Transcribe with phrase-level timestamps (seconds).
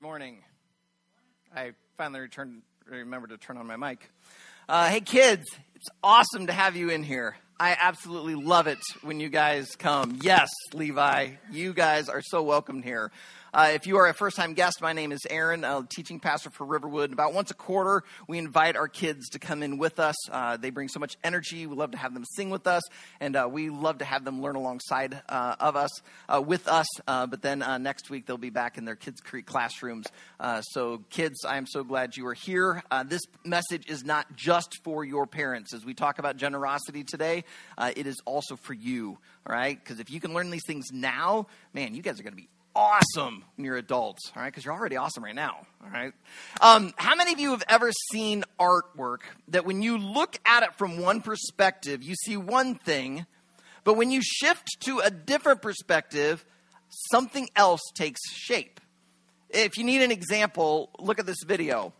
[0.00, 0.38] Morning.
[1.52, 4.08] I finally returned, remembered to turn on my mic.
[4.68, 7.36] Uh, hey, kids, it's awesome to have you in here.
[7.58, 10.20] I absolutely love it when you guys come.
[10.22, 13.10] Yes, Levi, you guys are so welcome here.
[13.52, 16.50] Uh, if you are a first time guest, my name is Aaron, a teaching pastor
[16.50, 17.14] for Riverwood.
[17.14, 20.16] About once a quarter, we invite our kids to come in with us.
[20.30, 21.66] Uh, they bring so much energy.
[21.66, 22.82] We love to have them sing with us,
[23.20, 25.90] and uh, we love to have them learn alongside uh, of us,
[26.28, 26.86] uh, with us.
[27.06, 30.06] But then next week, they'll be back in their Kids Creek classrooms.
[30.72, 32.82] so, kids, I am so glad you are here.
[33.06, 35.72] this message is not just for your parents.
[35.72, 37.44] As we talk about generosity today,
[37.96, 39.82] it is also for you, all right?
[39.82, 42.48] Because if you can learn these things now, man, you guys are going to be
[42.74, 44.48] awesome when you're adults, all right?
[44.48, 46.12] Because you're already awesome right now, all right?
[46.60, 50.74] Um, how many of you have ever seen artwork that when you look at it
[50.76, 53.26] from one perspective, you see one thing,
[53.84, 56.44] but when you shift to a different perspective,
[57.10, 58.80] something else takes shape?
[59.50, 61.92] If you need an example, look at this video.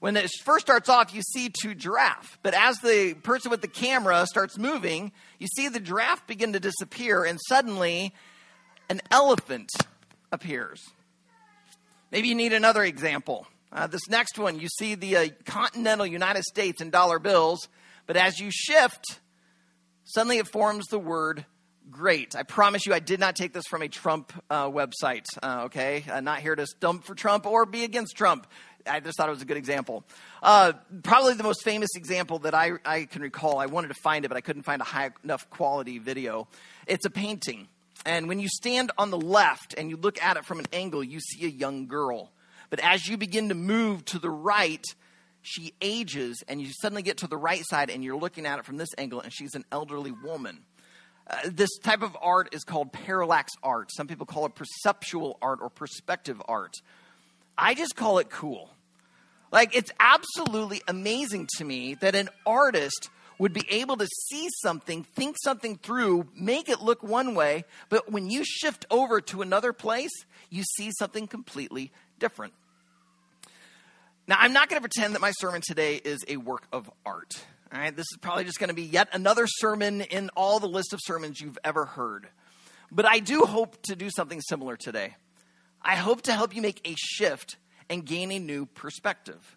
[0.00, 3.68] When it first starts off, you see two giraffe, but as the person with the
[3.68, 8.12] camera starts moving, you see the giraffe begin to disappear, and suddenly
[8.88, 9.70] an elephant
[10.32, 10.82] appears.
[12.10, 13.46] Maybe you need another example.
[13.70, 17.68] Uh, this next one, you see the uh, continental United States in dollar bills,
[18.06, 19.20] but as you shift,
[20.04, 21.46] suddenly it forms the word
[21.90, 22.36] great.
[22.36, 26.04] I promise you, I did not take this from a Trump uh, website, uh, okay?
[26.10, 28.46] Uh, not here to stump for Trump or be against Trump.
[28.86, 30.04] I just thought it was a good example.
[30.42, 33.58] Uh, probably the most famous example that I, I can recall.
[33.58, 36.48] I wanted to find it, but I couldn't find a high enough quality video.
[36.86, 37.68] It's a painting.
[38.04, 41.04] And when you stand on the left and you look at it from an angle,
[41.04, 42.30] you see a young girl.
[42.70, 44.84] But as you begin to move to the right,
[45.42, 48.64] she ages, and you suddenly get to the right side and you're looking at it
[48.64, 50.60] from this angle, and she's an elderly woman.
[51.28, 53.90] Uh, this type of art is called parallax art.
[53.94, 56.74] Some people call it perceptual art or perspective art.
[57.56, 58.70] I just call it cool.
[59.52, 65.04] Like, it's absolutely amazing to me that an artist would be able to see something,
[65.04, 69.72] think something through, make it look one way, but when you shift over to another
[69.72, 70.12] place,
[70.50, 72.52] you see something completely different.
[74.28, 77.34] Now, I'm not going to pretend that my sermon today is a work of art.
[77.74, 80.68] All right, this is probably just going to be yet another sermon in all the
[80.68, 82.28] list of sermons you've ever heard.
[82.90, 85.16] But I do hope to do something similar today.
[85.80, 87.56] I hope to help you make a shift
[87.88, 89.56] and gain a new perspective.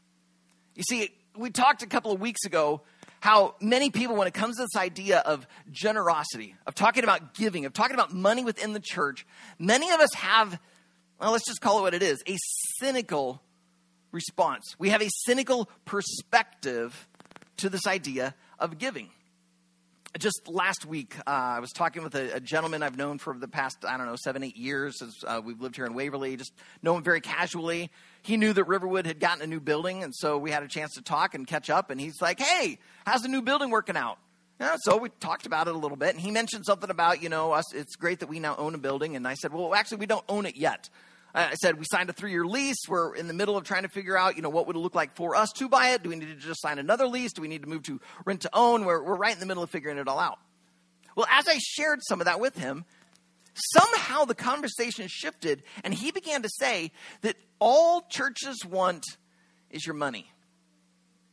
[0.73, 2.81] You see, we talked a couple of weeks ago
[3.25, 7.65] how many people, when it comes to this idea of generosity, of talking about giving,
[7.65, 9.25] of talking about money within the church,
[9.57, 10.59] many of us have,
[11.19, 12.37] well, let's just call it what it is a
[12.77, 13.41] cynical
[14.11, 14.75] response.
[14.77, 17.07] We have a cynical perspective
[17.57, 19.09] to this idea of giving
[20.19, 23.47] just last week, uh, I was talking with a, a, gentleman I've known for the
[23.47, 25.01] past, I don't know, seven, eight years.
[25.01, 27.91] As, uh, we've lived here in Waverly, just know him very casually.
[28.21, 30.93] He knew that Riverwood had gotten a new building, and so we had a chance
[30.93, 31.89] to talk and catch up.
[31.89, 34.17] And he's like, hey, how's the new building working out?
[34.59, 37.27] Yeah, so we talked about it a little bit, and he mentioned something about, you
[37.27, 39.17] know, us, it's great that we now own a building.
[39.17, 40.89] And I said, well, actually, we don't own it yet.
[41.35, 42.88] Uh, I said, we signed a three year lease.
[42.88, 44.96] We're in the middle of trying to figure out, you know, what would it look
[44.96, 46.01] like for us to buy it?
[46.01, 47.34] Do we need to just sign another lease?
[47.34, 48.85] Do we need to move to rent to own?
[48.85, 50.40] We're, we're right in the middle of figuring it all out.
[51.16, 52.85] Well, as I shared some of that with him,
[53.53, 56.91] somehow the conversation shifted and he began to say
[57.22, 59.03] that all churches want
[59.69, 60.31] is your money.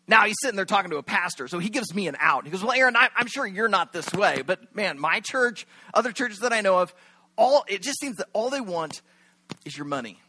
[0.08, 2.44] Now he's sitting there talking to a pastor, so he gives me an out.
[2.44, 5.64] He goes, Well, Aaron, I, am sure you're not this way, but man, my church,
[5.94, 6.92] other churches that I know of,
[7.36, 9.00] all it just seems that all they want
[9.64, 10.20] is your money.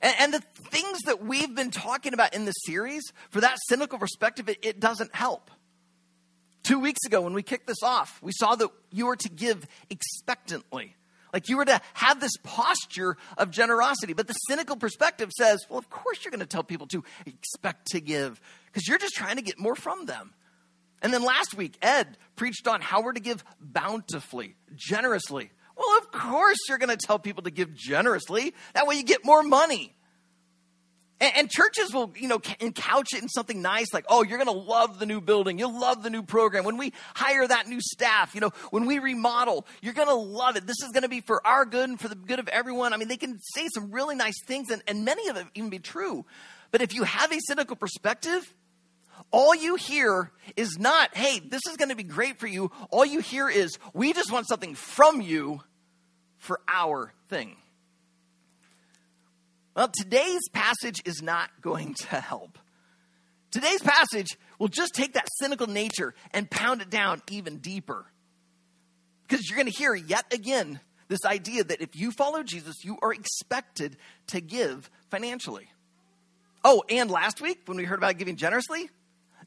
[0.00, 3.98] And, and the things that we've been talking about in the series, for that cynical
[3.98, 5.50] perspective, it, it doesn't help.
[6.62, 9.66] Two weeks ago, when we kicked this off, we saw that you were to give
[9.88, 10.96] expectantly.
[11.32, 14.14] Like you were to have this posture of generosity.
[14.14, 17.88] But the cynical perspective says, well, of course you're going to tell people to expect
[17.88, 20.32] to give because you're just trying to get more from them.
[21.02, 25.50] And then last week, Ed preached on how we're to give bountifully, generously.
[25.76, 28.54] Well, of course you're going to tell people to give generously.
[28.74, 29.92] That way you get more money.
[31.20, 34.54] And, and churches will, you know, couch it in something nice like, oh, you're going
[34.54, 35.58] to love the new building.
[35.58, 36.64] You'll love the new program.
[36.64, 40.56] When we hire that new staff, you know, when we remodel, you're going to love
[40.56, 40.66] it.
[40.66, 42.92] This is going to be for our good and for the good of everyone.
[42.92, 45.70] I mean, they can say some really nice things, and, and many of them even
[45.70, 46.26] be true.
[46.70, 48.52] But if you have a cynical perspective,
[49.30, 52.70] all you hear is not, hey, this is going to be great for you.
[52.90, 55.60] All you hear is, we just want something from you
[56.38, 57.56] for our thing.
[59.74, 62.58] Well, today's passage is not going to help.
[63.50, 64.28] Today's passage
[64.58, 68.06] will just take that cynical nature and pound it down even deeper.
[69.28, 72.98] Because you're going to hear yet again This idea that if you follow Jesus, you
[73.00, 73.96] are expected
[74.28, 75.68] to give financially.
[76.64, 78.90] Oh, and last week when we heard about giving generously,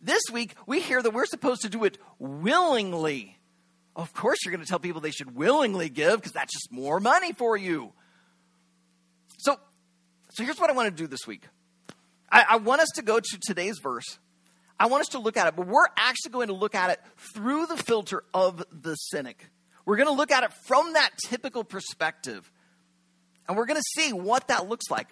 [0.02, 3.38] this week we hear that we're supposed to do it willingly.
[3.96, 7.00] Of course, you're going to tell people they should willingly give because that's just more
[7.00, 7.92] money for you.
[9.38, 9.58] So,
[10.32, 11.44] so here's what I want to do this week.
[12.32, 14.20] I, I want us to go to today's verse.
[14.80, 17.00] I want us to look at it, but we're actually going to look at it
[17.34, 19.50] through the filter of the cynic.
[19.86, 22.50] We're going to look at it from that typical perspective.
[23.48, 25.08] And we're going to see what that looks like.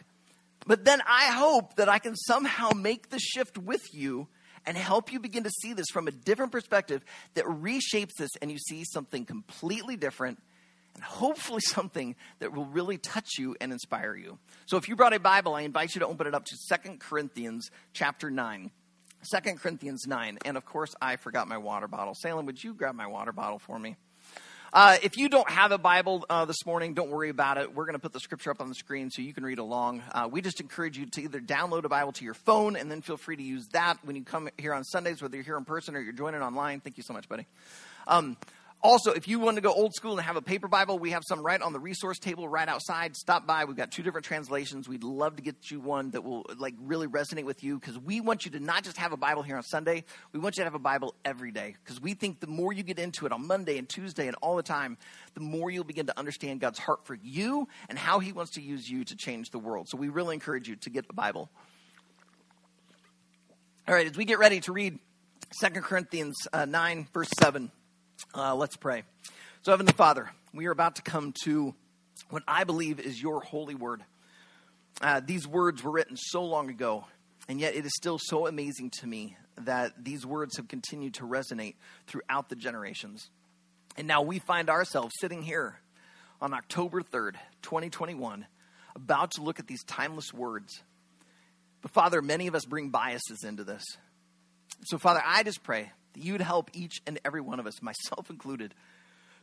[0.65, 4.27] But then I hope that I can somehow make the shift with you
[4.67, 7.03] and help you begin to see this from a different perspective
[7.33, 10.39] that reshapes this and you see something completely different
[10.93, 14.37] and hopefully something that will really touch you and inspire you.
[14.65, 16.99] So if you brought a Bible, I invite you to open it up to Second
[16.99, 18.69] Corinthians chapter 9.
[19.33, 20.37] 2 Corinthians 9.
[20.45, 22.13] And of course, I forgot my water bottle.
[22.13, 23.95] Salem, would you grab my water bottle for me?
[24.77, 27.73] Uh, if you don't have a Bible uh, this morning, don't worry about it.
[27.73, 30.03] We're going to put the scripture up on the screen so you can read along.
[30.11, 33.01] Uh, we just encourage you to either download a Bible to your phone and then
[33.01, 35.65] feel free to use that when you come here on Sundays, whether you're here in
[35.65, 36.79] person or you're joining online.
[36.79, 37.47] Thank you so much, buddy.
[38.05, 38.37] Um,
[38.81, 41.23] also, if you want to go old school and have a paper Bible, we have
[41.27, 43.15] some right on the resource table right outside.
[43.15, 43.65] Stop by.
[43.65, 44.87] We've got two different translations.
[44.87, 48.21] We'd love to get you one that will like really resonate with you because we
[48.21, 50.03] want you to not just have a Bible here on Sunday.
[50.31, 52.83] We want you to have a Bible every day because we think the more you
[52.83, 54.97] get into it on Monday and Tuesday and all the time,
[55.33, 58.61] the more you'll begin to understand God's heart for you and how He wants to
[58.61, 59.89] use you to change the world.
[59.89, 61.49] So we really encourage you to get a Bible.
[63.87, 64.99] All right, as we get ready to read
[65.51, 67.71] Second Corinthians uh, 9, verse 7.
[68.35, 69.03] Uh, let's pray.
[69.61, 71.75] So, Heavenly Father, we are about to come to
[72.29, 74.03] what I believe is your holy word.
[75.01, 77.05] Uh, these words were written so long ago,
[77.47, 81.23] and yet it is still so amazing to me that these words have continued to
[81.23, 81.75] resonate
[82.07, 83.29] throughout the generations.
[83.97, 85.79] And now we find ourselves sitting here
[86.41, 88.45] on October 3rd, 2021,
[88.95, 90.81] about to look at these timeless words.
[91.81, 93.83] But Father, many of us bring biases into this.
[94.85, 97.81] So, Father, I just pray that you would help each and every one of us,
[97.81, 98.73] myself included,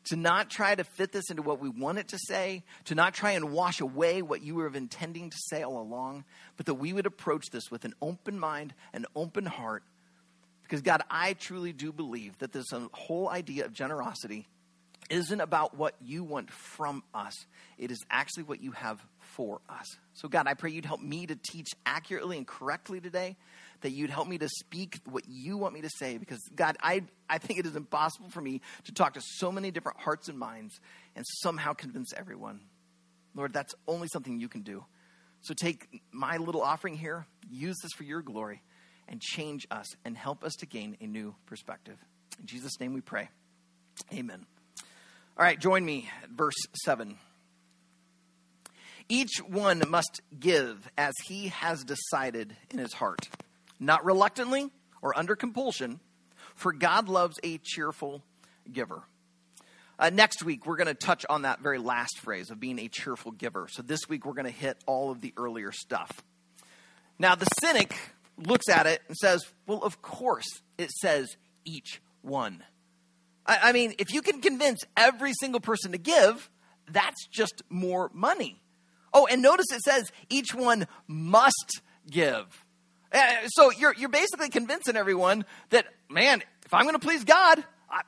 [0.04, 3.14] to not try to fit this into what we want it to say, to not
[3.14, 6.24] try and wash away what you were intending to say all along,
[6.56, 9.82] but that we would approach this with an open mind, an open heart.
[10.62, 14.46] Because, God, I truly do believe that this uh, whole idea of generosity
[15.08, 17.46] isn't about what you want from us,
[17.78, 19.96] it is actually what you have for us.
[20.14, 23.36] So, God, I pray you'd help me to teach accurately and correctly today
[23.84, 27.02] that you'd help me to speak what you want me to say because, God, I,
[27.28, 30.38] I think it is impossible for me to talk to so many different hearts and
[30.38, 30.80] minds
[31.14, 32.60] and somehow convince everyone.
[33.34, 34.86] Lord, that's only something you can do.
[35.42, 38.62] So take my little offering here, use this for your glory,
[39.06, 41.98] and change us and help us to gain a new perspective.
[42.40, 43.28] In Jesus' name we pray.
[44.14, 44.46] Amen.
[45.36, 47.16] All right, join me at verse 7.
[49.10, 53.28] Each one must give as he has decided in his heart
[53.84, 54.70] not reluctantly
[55.02, 56.00] or under compulsion,
[56.54, 58.22] for God loves a cheerful
[58.70, 59.02] giver.
[59.98, 62.88] Uh, next week, we're going to touch on that very last phrase of being a
[62.88, 63.68] cheerful giver.
[63.70, 66.24] So this week, we're going to hit all of the earlier stuff.
[67.18, 67.96] Now, the cynic
[68.36, 70.46] looks at it and says, well, of course,
[70.78, 72.64] it says each one.
[73.46, 76.50] I, I mean, if you can convince every single person to give,
[76.90, 78.60] that's just more money.
[79.12, 82.63] Oh, and notice it says each one must give.
[83.14, 87.64] Uh, so you're, you're basically convincing everyone that, man, if I'm going to please God,
[87.88, 88.02] I,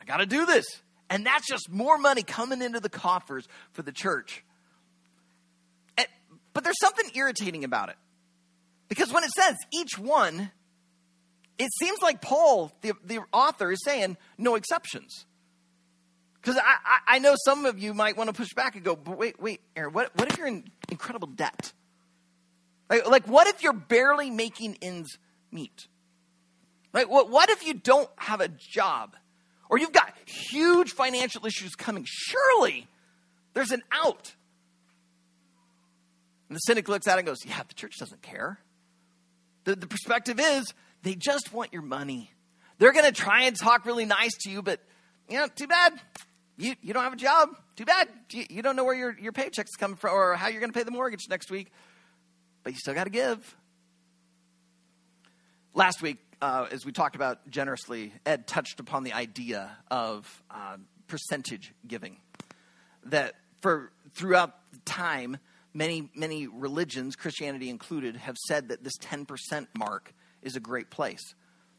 [0.00, 0.64] I got to do this.
[1.10, 4.44] And that's just more money coming into the coffers for the church.
[5.98, 6.06] And,
[6.54, 7.96] but there's something irritating about it.
[8.88, 10.50] Because when it says each one,
[11.58, 15.26] it seems like Paul, the, the author, is saying no exceptions.
[16.40, 18.96] Because I, I, I, know some of you might want to push back and go,
[18.96, 21.72] but wait, wait, Aaron, what, what if you're in incredible debt?
[23.00, 25.18] Like, what if you're barely making ends
[25.50, 25.88] meet?
[26.92, 27.08] Right?
[27.08, 29.16] what, what if you don't have a job?
[29.70, 32.04] Or you've got huge financial issues coming?
[32.06, 32.86] Surely
[33.54, 34.34] there's an out.
[36.48, 38.58] And the cynic looks at it and goes, Yeah, the church doesn't care.
[39.64, 42.30] The, the perspective is they just want your money.
[42.78, 44.80] They're going to try and talk really nice to you, but,
[45.28, 45.94] you know, too bad.
[46.58, 47.50] You, you don't have a job.
[47.76, 48.08] Too bad.
[48.30, 50.78] You, you don't know where your, your paycheck's coming from or how you're going to
[50.78, 51.72] pay the mortgage next week
[52.62, 53.56] but you still got to give.
[55.74, 60.76] Last week, uh, as we talked about generously, Ed touched upon the idea of uh,
[61.06, 62.16] percentage giving.
[63.04, 64.54] That for throughout
[64.84, 65.38] time,
[65.72, 70.90] many many religions, Christianity included, have said that this ten percent mark is a great
[70.90, 71.34] place.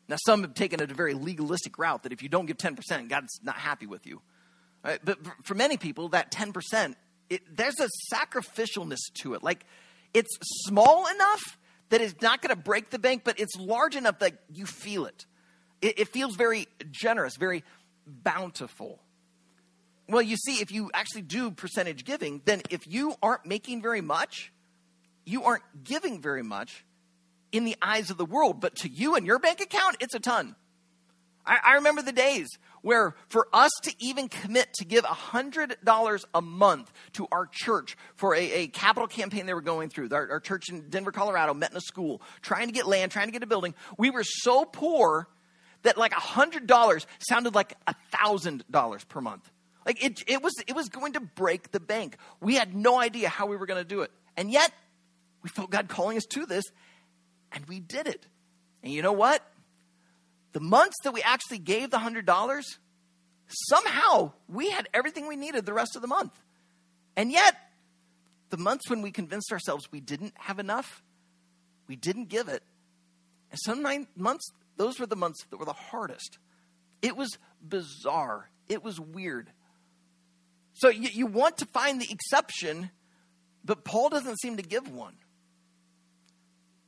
[0.09, 2.75] Now, some have taken it a very legalistic route that if you don't give ten
[2.75, 4.21] percent, God's not happy with you.
[4.83, 4.99] Right?
[5.03, 6.95] But for many people, that 10%,
[7.49, 9.43] there's a sacrificialness to it.
[9.43, 9.65] Like,
[10.13, 11.57] it's small enough
[11.89, 15.05] that it's not going to break the bank, but it's large enough that you feel
[15.05, 15.25] it.
[15.81, 15.99] it.
[15.99, 17.63] It feels very generous, very
[18.07, 18.99] bountiful.
[20.09, 24.01] Well, you see, if you actually do percentage giving, then if you aren't making very
[24.01, 24.51] much,
[25.25, 26.85] you aren't giving very much
[27.51, 28.59] in the eyes of the world.
[28.59, 30.55] But to you and your bank account, it's a ton.
[31.45, 32.49] I, I remember the days
[32.83, 38.35] where for us to even commit to give $100 a month to our church for
[38.35, 41.71] a, a capital campaign they were going through, our, our church in Denver, Colorado met
[41.71, 44.65] in a school, trying to get land, trying to get a building, we were so
[44.65, 45.27] poor
[45.81, 47.73] that like $100 sounded like
[48.13, 49.49] $1,000 per month.
[49.85, 52.17] Like it, it, was, it was going to break the bank.
[52.39, 54.11] We had no idea how we were going to do it.
[54.35, 54.71] And yet,
[55.41, 56.63] we felt God calling us to this,
[57.51, 58.25] and we did it.
[58.81, 59.45] And you know what?
[60.53, 62.63] The months that we actually gave the $100,
[63.47, 66.39] somehow we had everything we needed the rest of the month.
[67.15, 67.55] And yet,
[68.49, 71.03] the months when we convinced ourselves we didn't have enough,
[71.87, 72.63] we didn't give it.
[73.51, 76.37] And some nine months, those were the months that were the hardest.
[77.01, 78.49] It was bizarre.
[78.67, 79.51] It was weird.
[80.73, 82.89] So you, you want to find the exception,
[83.63, 85.15] but Paul doesn't seem to give one.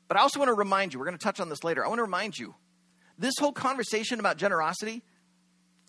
[0.07, 1.84] But I also want to remind you, we're going to touch on this later.
[1.84, 2.55] I want to remind you,
[3.17, 5.03] this whole conversation about generosity,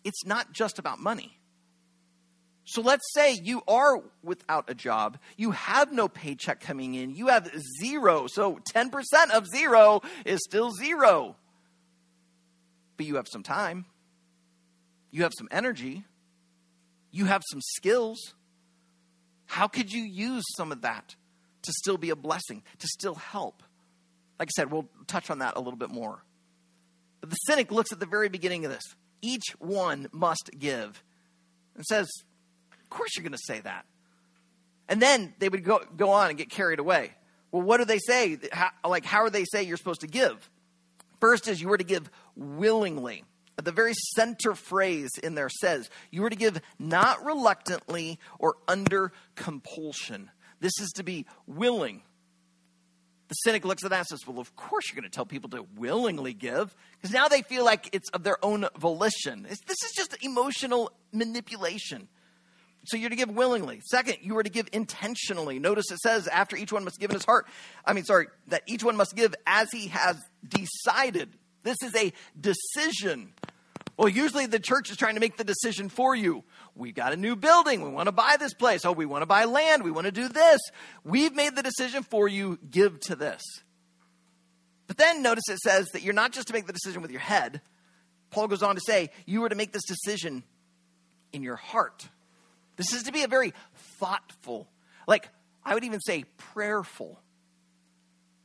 [0.03, 1.37] it's not just about money.
[2.65, 7.27] So let's say you are without a job, you have no paycheck coming in, you
[7.27, 7.49] have
[7.81, 8.27] zero.
[8.27, 8.91] So 10%
[9.33, 11.37] of zero is still zero.
[12.97, 13.85] But you have some time,
[15.11, 16.03] you have some energy,
[17.11, 18.33] you have some skills.
[19.45, 21.15] How could you use some of that
[21.61, 23.63] to still be a blessing, to still help?
[24.39, 26.21] Like I said, we'll touch on that a little bit more.
[27.27, 28.95] But the cynic looks at the very beginning of this.
[29.21, 31.03] Each one must give.
[31.75, 32.07] And says,
[32.81, 33.85] Of course you're going to say that.
[34.87, 37.11] And then they would go, go on and get carried away.
[37.51, 38.37] Well, what do they say?
[38.53, 40.49] How, like, how are they say you're supposed to give?
[41.19, 43.25] First is you were to give willingly.
[43.61, 49.11] The very center phrase in there says, you were to give not reluctantly or under
[49.35, 50.31] compulsion.
[50.61, 52.03] This is to be willing.
[53.27, 55.49] The cynic looks at that and says, Well, of course you're going to tell people
[55.51, 59.45] to willingly give, because now they feel like it's of their own volition.
[59.49, 62.07] It's, this is just emotional manipulation.
[62.85, 63.81] So you're to give willingly.
[63.83, 65.59] Second, you are to give intentionally.
[65.59, 67.47] Notice it says, after each one must give in his heart.
[67.85, 70.15] I mean, sorry, that each one must give as he has
[70.47, 71.29] decided.
[71.63, 73.33] This is a decision.
[73.97, 76.43] Well, usually the church is trying to make the decision for you.
[76.75, 77.81] We got a new building.
[77.81, 78.85] We want to buy this place.
[78.85, 79.83] Oh, we want to buy land.
[79.83, 80.61] We want to do this.
[81.03, 82.59] We've made the decision for you.
[82.69, 83.41] Give to this.
[84.85, 87.19] But then notice it says that you're not just to make the decision with your
[87.19, 87.59] head.
[88.29, 90.43] Paul goes on to say, you are to make this decision
[91.33, 92.07] in your heart.
[92.75, 93.53] This is to be a very
[93.99, 94.69] thoughtful,
[95.07, 95.27] like
[95.65, 97.19] I would even say prayerful.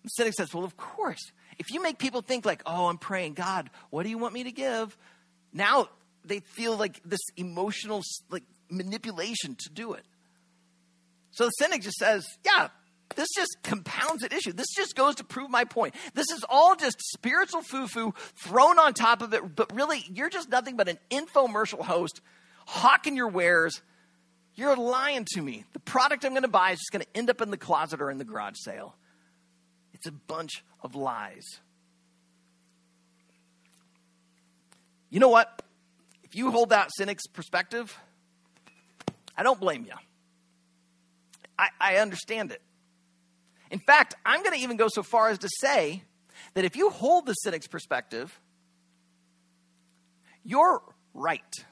[0.03, 1.21] The cynic says, Well, of course.
[1.59, 4.45] If you make people think like, oh, I'm praying, God, what do you want me
[4.45, 4.97] to give?
[5.53, 5.89] Now
[6.25, 10.05] they feel like this emotional like manipulation to do it.
[11.33, 12.69] So the cynic just says, yeah,
[13.17, 14.53] this just compounds an issue.
[14.53, 15.95] This just goes to prove my point.
[16.15, 20.31] This is all just spiritual foo foo thrown on top of it, but really, you're
[20.31, 22.21] just nothing but an infomercial host
[22.67, 23.83] hawking your wares
[24.55, 25.65] you're lying to me.
[25.73, 28.01] The product I'm going to buy is just going to end up in the closet
[28.01, 28.95] or in the garage sale.
[29.95, 31.47] It's a bunch of lies.
[35.13, 35.63] You know what?
[36.25, 37.97] If you hold that cynic's perspective,
[39.37, 39.93] I don't blame you.
[41.59, 42.63] I, I understand it.
[43.71, 46.03] In fact, I'm going to even go so far as to say
[46.55, 48.41] that if you hold the cynic's perspective,
[50.45, 50.83] you're
[51.15, 51.65] right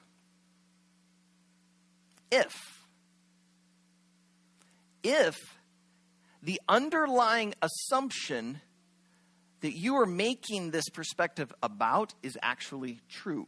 [2.31, 2.55] if
[5.03, 5.37] if
[6.43, 8.61] the underlying assumption
[9.61, 13.47] that you are making this perspective about is actually true.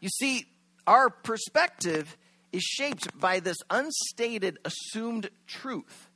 [0.00, 0.46] You see,
[0.86, 2.16] our perspective
[2.52, 6.08] is shaped by this unstated assumed truth.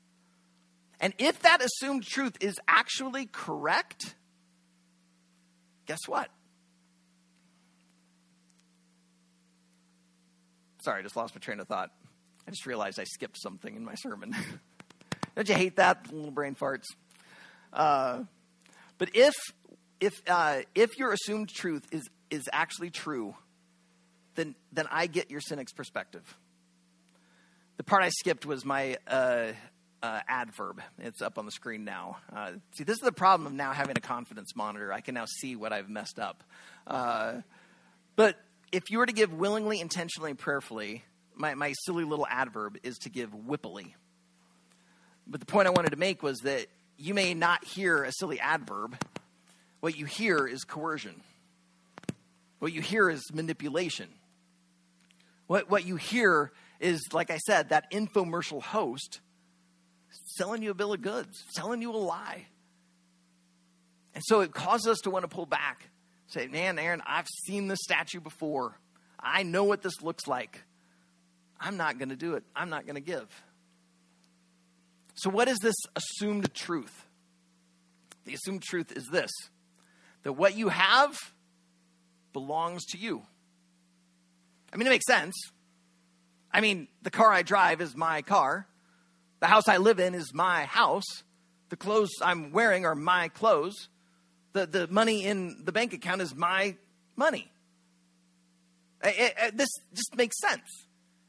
[1.00, 4.14] And if that assumed truth is actually correct,
[5.86, 6.30] guess what?
[10.82, 11.90] Sorry, I just lost my train of thought.
[12.46, 14.34] I just realized I skipped something in my sermon.
[15.36, 16.12] Don't you hate that?
[16.12, 16.84] Little brain farts.
[17.75, 18.25] Uh,
[18.97, 19.35] but if
[20.00, 23.35] if uh, if your assumed truth is is actually true,
[24.37, 26.23] then then I get your cynic's perspective.
[27.76, 29.52] The part I skipped was my uh,
[30.00, 30.81] uh, adverb.
[30.99, 32.19] It's up on the screen now.
[32.35, 34.93] Uh, see, this is the problem of now having a confidence monitor.
[34.93, 36.45] I can now see what I've messed up.
[36.87, 37.40] Uh,
[38.14, 38.37] but
[38.71, 41.02] if you were to give willingly, intentionally, and prayerfully,
[41.35, 43.95] my, my silly little adverb is to give whippily.
[45.26, 48.40] But the point I wanted to make was that you may not hear a silly
[48.40, 48.96] adverb.
[49.80, 51.20] What you hear is coercion.
[52.58, 54.08] What you hear is manipulation.
[55.46, 59.20] What, what you hear is, like I said, that infomercial host
[60.36, 62.46] selling you a bill of goods, selling you a lie.
[64.14, 65.90] And so it causes us to want to pull back.
[66.28, 68.78] Say, man, Aaron, I've seen this statue before.
[69.18, 70.62] I know what this looks like.
[71.60, 72.44] I'm not going to do it.
[72.54, 73.26] I'm not going to give.
[75.14, 77.06] So, what is this assumed truth?
[78.25, 79.30] The assumed truth is this
[80.23, 81.16] that what you have
[82.33, 83.23] belongs to you.
[84.73, 85.35] I mean, it makes sense.
[86.52, 88.66] I mean, the car I drive is my car,
[89.40, 91.23] the house I live in is my house,
[91.68, 93.88] the clothes I'm wearing are my clothes,
[94.52, 96.76] the, the money in the bank account is my
[97.16, 97.50] money.
[99.02, 100.87] It, it, this just makes sense.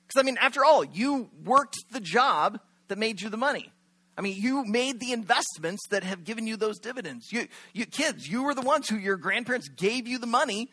[0.08, 3.72] Because, I mean, after all, you worked the job that made you the money.
[4.18, 7.32] I mean, you made the investments that have given you those dividends.
[7.32, 10.72] You, you kids, you were the ones who your grandparents gave you the money.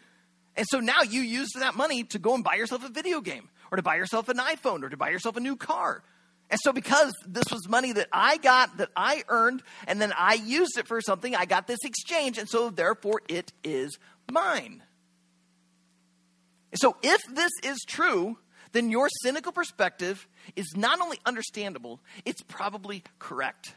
[0.56, 3.49] And so now you use that money to go and buy yourself a video game
[3.70, 6.04] or to buy yourself an iPhone or to buy yourself a new car.
[6.50, 10.34] And so, because this was money that I got, that I earned, and then I
[10.34, 13.99] used it for something, I got this exchange, and so therefore it is
[14.30, 14.82] mine.
[16.75, 18.37] So, if this is true,
[18.73, 20.26] then your cynical perspective
[20.57, 23.75] is not only understandable, it's probably correct.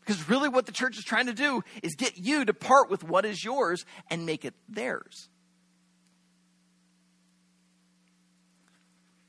[0.00, 3.02] Because really, what the church is trying to do is get you to part with
[3.02, 5.28] what is yours and make it theirs.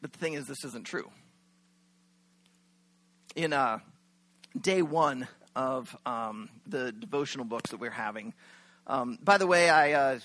[0.01, 1.09] But the thing is, this isn't true.
[3.35, 3.79] In uh,
[4.59, 8.33] day one of um, the devotional books that we're having,
[8.85, 10.19] um, by the way, I uh,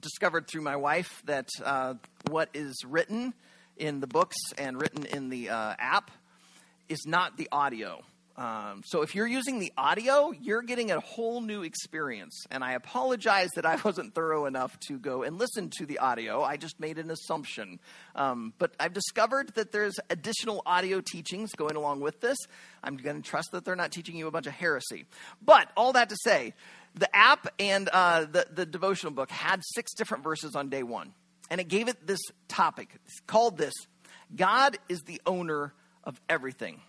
[0.00, 1.94] discovered through my wife that uh,
[2.28, 3.32] what is written
[3.76, 6.10] in the books and written in the uh, app
[6.88, 8.02] is not the audio.
[8.36, 12.44] Um, so if you're using the audio, you're getting a whole new experience.
[12.50, 16.42] And I apologize that I wasn't thorough enough to go and listen to the audio.
[16.42, 17.80] I just made an assumption.
[18.14, 22.36] Um, but I've discovered that there's additional audio teachings going along with this.
[22.84, 25.06] I'm going to trust that they're not teaching you a bunch of heresy.
[25.42, 26.52] But all that to say,
[26.94, 31.14] the app and uh, the, the devotional book had six different verses on day one.
[31.50, 32.90] And it gave it this topic.
[33.06, 33.74] It's called this
[34.34, 35.72] God is the owner
[36.04, 36.80] of everything.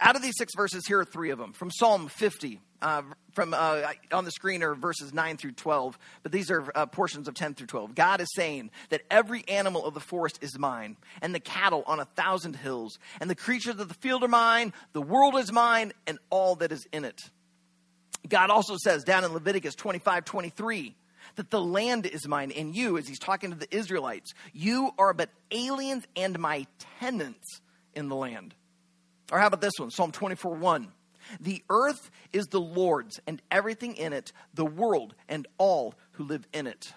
[0.00, 2.60] Out of these six verses, here are three of them from Psalm 50.
[2.82, 6.84] Uh, from uh, on the screen are verses 9 through 12, but these are uh,
[6.86, 7.94] portions of 10 through 12.
[7.94, 12.00] God is saying that every animal of the forest is mine, and the cattle on
[12.00, 15.92] a thousand hills, and the creatures of the field are mine, the world is mine,
[16.08, 17.20] and all that is in it.
[18.28, 20.96] God also says down in Leviticus 25 23
[21.36, 25.12] that the land is mine, and you, as he's talking to the Israelites, you are
[25.12, 26.66] but aliens and my
[27.00, 27.60] tenants
[27.94, 28.54] in the land.
[29.30, 29.90] Or how about this one?
[29.90, 30.88] Psalm 24 1.
[31.40, 36.46] The earth is the Lord's and everything in it, the world and all who live
[36.52, 36.92] in it.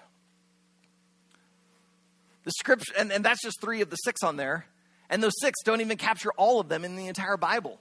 [2.43, 4.65] The scripture, and, and that's just three of the six on there.
[5.09, 7.79] And those six don't even capture all of them in the entire Bible.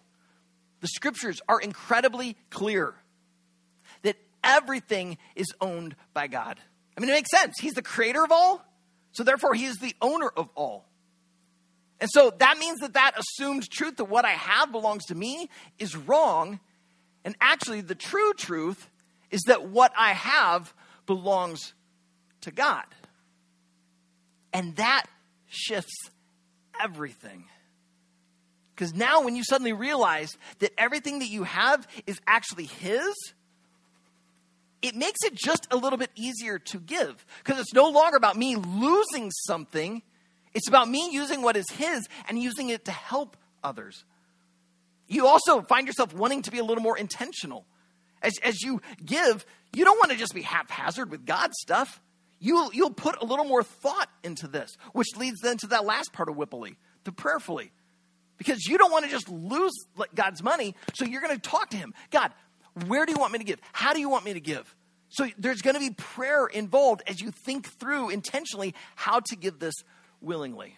[0.80, 2.94] The scriptures are incredibly clear
[4.44, 6.60] everything is owned by God.
[6.96, 7.54] I mean, it makes sense.
[7.60, 8.64] He's the creator of all,
[9.12, 10.86] so therefore, he is the owner of all.
[12.00, 15.48] And so that means that that assumed truth that what I have belongs to me
[15.78, 16.60] is wrong.
[17.24, 18.90] And actually, the true truth
[19.30, 20.74] is that what I have
[21.06, 21.72] belongs
[22.42, 22.84] to God.
[24.52, 25.06] And that
[25.46, 25.94] shifts
[26.80, 27.44] everything.
[28.74, 33.14] Because now, when you suddenly realize that everything that you have is actually His,
[34.84, 37.24] it makes it just a little bit easier to give.
[37.42, 40.02] Because it's no longer about me losing something,
[40.52, 44.04] it's about me using what is His and using it to help others.
[45.08, 47.64] You also find yourself wanting to be a little more intentional.
[48.20, 52.00] As, as you give, you don't want to just be haphazard with God's stuff.
[52.38, 56.12] You'll, you'll put a little more thought into this, which leads then to that last
[56.12, 57.72] part of Whippily, the prayerfully.
[58.36, 59.72] Because you don't want to just lose
[60.14, 61.94] God's money, so you're going to talk to Him.
[62.10, 62.32] God,
[62.86, 63.60] where do you want me to give?
[63.72, 64.74] How do you want me to give?
[65.08, 69.60] So there's going to be prayer involved as you think through intentionally how to give
[69.60, 69.74] this
[70.20, 70.76] willingly.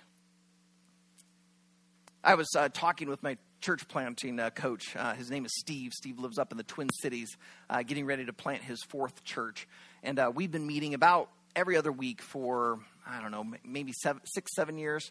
[2.22, 4.94] I was uh, talking with my church planting uh, coach.
[4.94, 5.92] Uh, his name is Steve.
[5.92, 7.36] Steve lives up in the Twin Cities,
[7.70, 9.66] uh, getting ready to plant his fourth church.
[10.02, 14.20] And uh, we've been meeting about every other week for, I don't know, maybe seven,
[14.26, 15.10] six, seven years.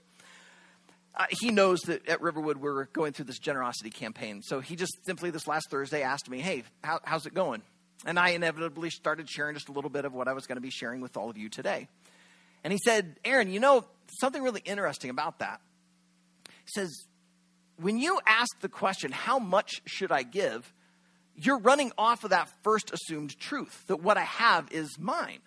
[1.15, 4.41] Uh, he knows that at Riverwood we're going through this generosity campaign.
[4.41, 7.61] So he just simply this last Thursday asked me, Hey, how, how's it going?
[8.05, 10.61] And I inevitably started sharing just a little bit of what I was going to
[10.61, 11.87] be sharing with all of you today.
[12.63, 13.85] And he said, Aaron, you know
[14.19, 15.61] something really interesting about that?
[16.47, 17.05] He says,
[17.77, 20.73] when you ask the question, how much should I give?
[21.35, 25.39] You're running off of that first assumed truth that what I have is mine.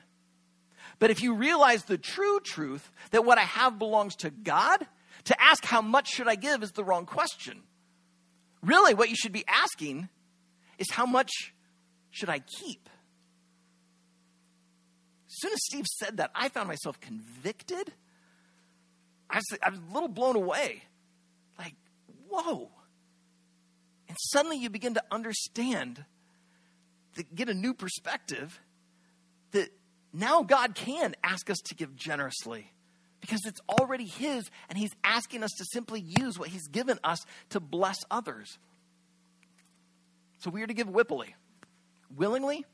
[0.99, 4.87] But if you realize the true truth that what I have belongs to God,
[5.29, 7.63] to ask how much should I give is the wrong question.
[8.63, 10.09] Really, what you should be asking
[10.79, 11.53] is how much
[12.11, 12.89] should I keep?
[15.29, 17.93] As soon as Steve said that, I found myself convicted.
[19.29, 20.85] I was, I was a little blown away.
[21.59, 21.75] Like,
[22.31, 22.71] whoa.
[24.09, 26.07] And suddenly you begin to understand,
[27.17, 28.59] to get a new perspective,
[29.51, 29.69] that
[30.15, 32.73] now God can ask us to give generously
[33.21, 37.25] because it's already His, and He's asking us to simply use what He's given us
[37.51, 38.59] to bless others.
[40.41, 41.35] So we are to give whippily,
[42.15, 42.65] willingly,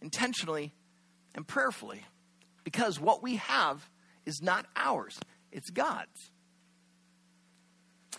[0.00, 0.72] intentionally,
[1.34, 2.02] and prayerfully
[2.64, 3.88] because what we have
[4.26, 5.18] is not ours,
[5.50, 6.30] it's God's.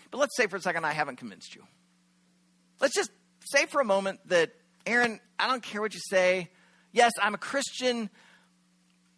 [0.09, 1.63] But let's say for a second I haven't convinced you.
[2.79, 3.11] Let's just
[3.45, 4.51] say for a moment that,
[4.85, 6.49] Aaron, I don't care what you say.
[6.91, 8.09] Yes, I'm a Christian,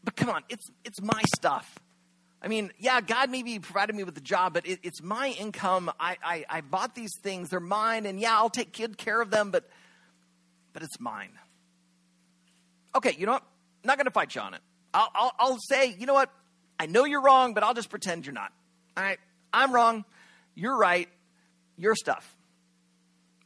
[0.03, 1.79] but come on, it's, it's my stuff.
[2.43, 5.89] I mean, yeah, God maybe provided me with a job, but it, it's my income.
[5.97, 9.29] I, I, I bought these things, they're mine, and yeah, I'll take good care of
[9.29, 9.69] them, but,
[10.73, 11.31] but it's mine.
[12.95, 13.43] Okay, you know what?
[13.83, 14.61] I'm not going to fight you on it.
[14.93, 16.29] I'll, I'll, I'll say, you know what?
[16.77, 18.51] I know you're wrong, but I'll just pretend you're not.
[18.97, 19.19] All right,
[19.53, 20.03] I'm wrong.
[20.53, 21.07] You're right.
[21.77, 22.35] Your stuff.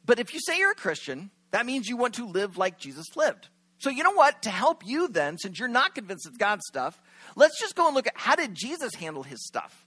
[0.06, 3.16] But if you say you're a Christian, that means you want to live like Jesus
[3.16, 3.48] lived.
[3.78, 4.42] So, you know what?
[4.42, 7.00] To help you, then, since you're not convinced it's God's stuff,
[7.36, 9.86] let's just go and look at how did Jesus handle his stuff?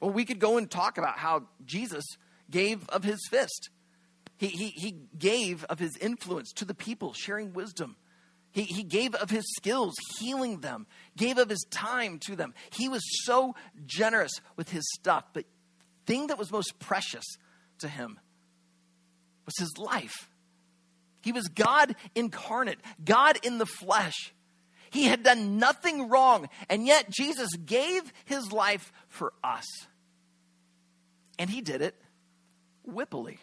[0.00, 2.04] Well, we could go and talk about how Jesus
[2.50, 3.70] gave of his fist.
[4.38, 7.96] He, he, he gave of his influence to the people, sharing wisdom.
[8.52, 12.54] He, he gave of his skills, healing them, gave of his time to them.
[12.70, 13.54] He was so
[13.86, 15.24] generous with his stuff.
[15.32, 15.44] But
[16.06, 17.24] thing that was most precious
[17.78, 18.18] to him
[19.44, 20.30] was his life.
[21.22, 24.32] He was God incarnate, God in the flesh.
[24.90, 29.64] He had done nothing wrong, and yet Jesus gave his life for us.
[31.38, 31.94] And he did it
[32.86, 33.38] whippily.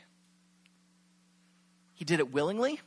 [1.94, 2.80] He did it willingly.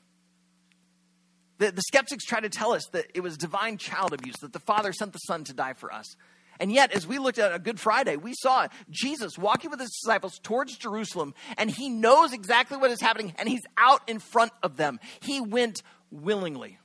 [1.59, 4.61] The, the skeptics try to tell us that it was divine child abuse, that the
[4.61, 6.17] Father sent the Son to die for us.
[6.61, 9.91] And yet, as we looked at a Good Friday, we saw Jesus walking with his
[9.91, 14.53] disciples towards Jerusalem, and he knows exactly what is happening, and he's out in front
[14.63, 15.01] of them.
[15.21, 16.79] He went willingly.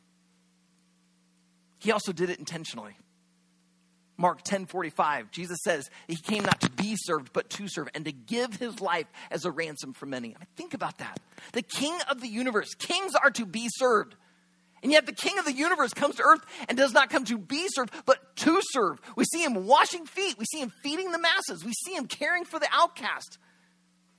[1.86, 2.98] He also did it intentionally.
[4.18, 8.06] Mark 10 45, Jesus says he came not to be served, but to serve and
[8.06, 10.30] to give his life as a ransom for many.
[10.30, 11.20] I mean, think about that.
[11.54, 14.16] The king of the universe, kings are to be served.
[14.82, 17.38] And yet the king of the universe comes to earth and does not come to
[17.38, 19.00] be served, but to serve.
[19.16, 20.40] We see him washing feet.
[20.40, 21.64] We see him feeding the masses.
[21.64, 23.38] We see him caring for the outcast.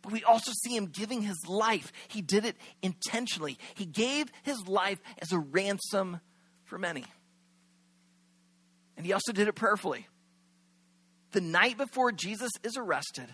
[0.02, 1.92] But we also see him giving his life.
[2.06, 3.58] He did it intentionally.
[3.74, 6.20] He gave his life as a ransom
[6.64, 7.04] for many.
[8.96, 10.06] And he also did it prayerfully.
[11.32, 13.26] The night before Jesus is arrested,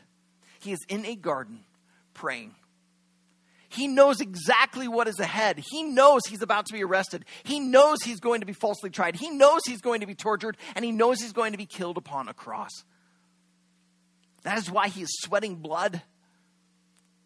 [0.61, 1.61] he is in a garden
[2.15, 2.55] praying.
[3.69, 5.59] He knows exactly what is ahead.
[5.59, 7.25] He knows he's about to be arrested.
[7.45, 9.17] He knows he's going to be falsely tried.
[9.17, 11.97] He knows he's going to be tortured, and he knows he's going to be killed
[11.97, 12.85] upon a cross.
[14.43, 16.03] That is why he is sweating blood.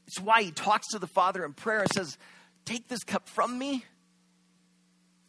[0.07, 2.17] It's why he talks to the Father in prayer and says,
[2.65, 3.85] Take this cup from me.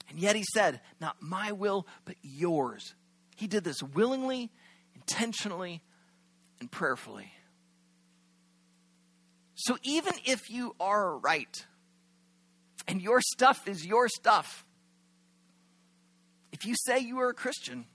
[0.10, 2.94] And yet he said, Not my will, but yours.
[3.36, 4.50] He did this willingly,
[4.96, 5.82] intentionally,
[6.60, 7.32] and prayerfully.
[9.56, 11.66] So even if you are right
[12.88, 14.66] and your stuff is your stuff,
[16.52, 17.86] if you say you are a Christian,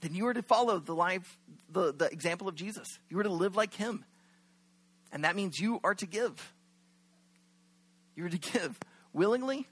[0.00, 1.38] then you are to follow the life,
[1.70, 2.88] the, the example of Jesus.
[3.08, 4.04] You are to live like him.
[5.12, 6.52] And that means you are to give.
[8.16, 8.78] You are to give
[9.12, 9.66] willingly,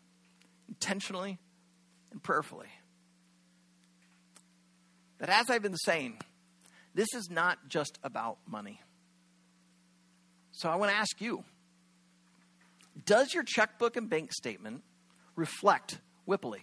[0.71, 1.39] intentionally,
[2.11, 2.69] and prayerfully.
[5.19, 6.19] That, as I've been saying,
[6.95, 8.81] this is not just about money.
[10.53, 11.45] So I want to ask you
[13.05, 14.83] Does your checkbook and bank statement
[15.37, 16.61] reflect Whippily?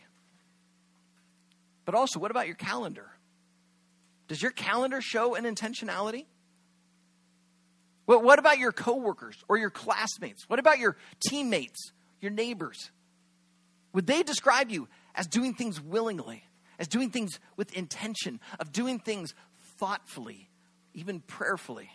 [1.85, 3.09] But also, what about your calendar?
[4.27, 6.25] Does your calendar show an intentionality?
[8.05, 10.49] Well, what about your coworkers or your classmates?
[10.49, 11.91] What about your teammates,
[12.21, 12.91] your neighbors?
[13.97, 16.43] Would they describe you as doing things willingly,
[16.77, 19.33] as doing things with intention, of doing things
[19.79, 20.51] thoughtfully,
[20.93, 21.89] even prayerfully?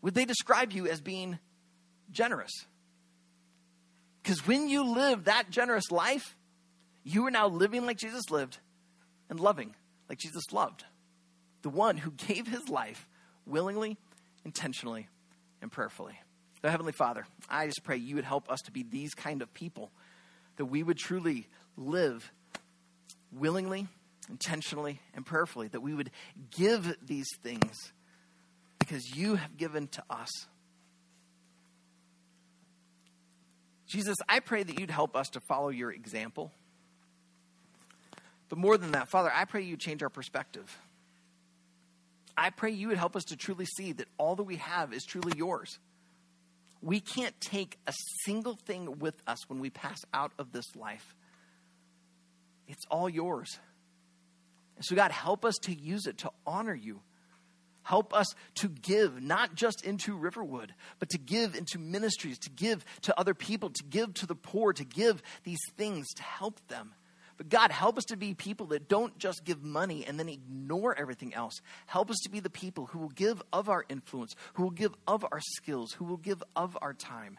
[0.00, 1.38] would they describe you as being
[2.10, 2.52] generous?
[4.22, 6.34] Because when you live that generous life,
[7.04, 8.58] You are now living like Jesus lived
[9.28, 9.74] and loving
[10.08, 10.84] like Jesus loved.
[11.60, 13.06] The one who gave his life
[13.44, 13.98] willingly,
[14.42, 15.08] intentionally,
[15.60, 16.18] and prayerfully.
[16.62, 19.52] So, Heavenly Father, I just pray you would help us to be these kind of
[19.52, 19.90] people,
[20.56, 22.32] that we would truly live
[23.32, 23.86] willingly,
[24.30, 26.10] intentionally, and prayerfully, that we would
[26.56, 27.92] give these things
[28.78, 30.30] because you have given to us.
[33.86, 36.50] Jesus, I pray that you'd help us to follow your example.
[38.48, 40.76] But more than that, Father, I pray you change our perspective.
[42.36, 45.04] I pray you would help us to truly see that all that we have is
[45.04, 45.78] truly yours.
[46.82, 47.92] We can't take a
[48.24, 51.14] single thing with us when we pass out of this life.
[52.68, 53.58] It's all yours.
[54.76, 57.00] And so, God, help us to use it to honor you.
[57.82, 62.84] Help us to give, not just into Riverwood, but to give into ministries, to give
[63.02, 66.94] to other people, to give to the poor, to give these things to help them.
[67.36, 70.98] But God, help us to be people that don't just give money and then ignore
[70.98, 71.60] everything else.
[71.86, 74.94] Help us to be the people who will give of our influence, who will give
[75.06, 77.38] of our skills, who will give of our time.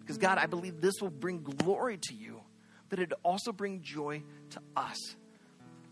[0.00, 2.40] Because, God, I believe this will bring glory to you,
[2.88, 4.96] but it also bring joy to us.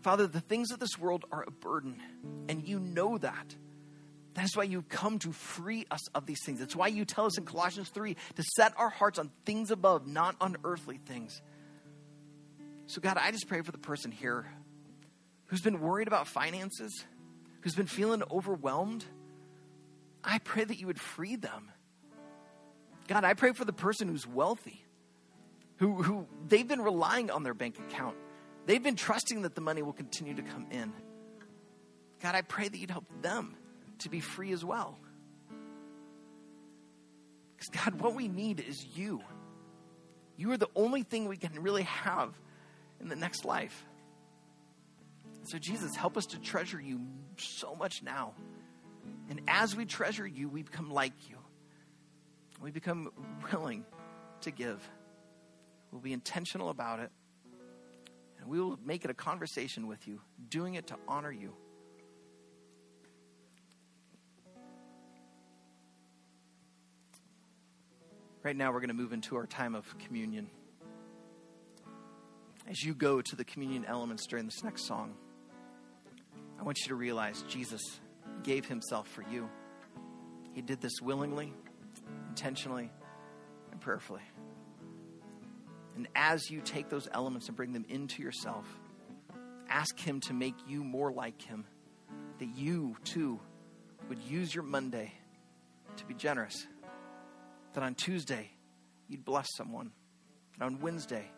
[0.01, 2.01] Father, the things of this world are a burden,
[2.47, 3.55] and you know that.
[4.33, 6.59] That's why you've come to free us of these things.
[6.59, 10.07] That's why you tell us in Colossians 3 to set our hearts on things above,
[10.07, 11.41] not on earthly things.
[12.89, 14.47] So, God, I just pray for the person here
[15.45, 17.05] who's been worried about finances,
[17.61, 19.05] who's been feeling overwhelmed.
[20.23, 21.69] I pray that you would free them.
[23.07, 24.83] God, I pray for the person who's wealthy,
[25.77, 28.15] who, who they've been relying on their bank account.
[28.65, 30.91] They've been trusting that the money will continue to come in.
[32.23, 33.55] God, I pray that you'd help them
[33.99, 34.97] to be free as well.
[37.55, 39.21] Because, God, what we need is you.
[40.37, 42.33] You are the only thing we can really have
[43.01, 43.85] in the next life.
[45.43, 47.01] So, Jesus, help us to treasure you
[47.37, 48.33] so much now.
[49.29, 51.37] And as we treasure you, we become like you.
[52.61, 53.11] We become
[53.51, 53.85] willing
[54.41, 54.87] to give.
[55.91, 57.11] We'll be intentional about it.
[58.39, 61.53] And we will make it a conversation with you, doing it to honor you.
[68.41, 70.49] Right now, we're going to move into our time of communion
[72.69, 75.15] as you go to the communion elements during this next song,
[76.59, 77.81] I want you to realize Jesus
[78.43, 79.49] gave himself for you.
[80.53, 81.51] He did this willingly,
[82.29, 82.91] intentionally,
[83.71, 84.21] and prayerfully.
[85.95, 88.65] And as you take those elements and bring them into yourself,
[89.67, 91.65] ask Him to make you more like Him,
[92.39, 93.39] that you too
[94.07, 95.11] would use your Monday
[95.97, 96.67] to be generous,
[97.73, 98.49] that on Tuesday
[99.07, 99.91] you'd bless someone,
[100.53, 101.29] and on Wednesday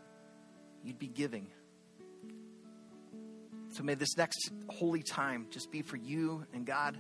[0.83, 1.47] you'd be giving.
[3.73, 6.97] So may this next holy time just be for you and God.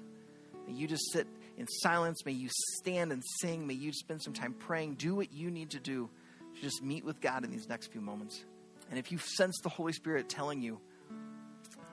[0.67, 2.25] May you just sit in silence.
[2.25, 3.67] May you stand and sing.
[3.67, 4.95] May you spend some time praying.
[4.95, 6.09] Do what you need to do
[6.55, 8.45] to just meet with God in these next few moments.
[8.89, 10.79] And if you sense the Holy Spirit telling you,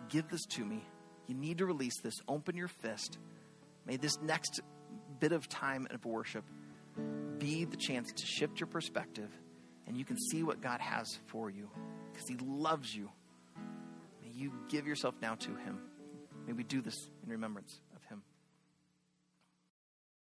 [0.09, 0.85] give this to me,
[1.27, 3.19] you need to release this, open your fist.
[3.85, 4.61] May this next
[5.21, 6.45] bit of time of worship
[7.39, 9.31] be the chance to shift your perspective
[9.89, 11.69] and you can see what God has for you
[12.13, 13.11] because He loves you.
[14.23, 15.81] May you give yourself now to Him.
[16.47, 17.81] May we do this in remembrance.